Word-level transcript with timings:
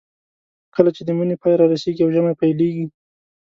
کله 0.75 0.89
چې 0.95 1.01
د 1.03 1.09
مني 1.17 1.35
پای 1.41 1.53
رارسېږي 1.59 2.01
او 2.03 2.11
ژمی 2.15 2.33
پیلېږي. 2.41 2.85